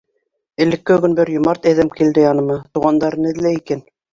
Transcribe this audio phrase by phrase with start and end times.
[0.65, 3.89] Элеккегөн бер йомарт әҙәм килде яныма, туғандарын эҙләй икән.